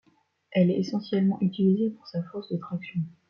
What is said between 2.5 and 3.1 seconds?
de traction.